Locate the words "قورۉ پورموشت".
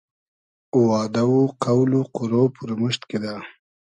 2.15-3.01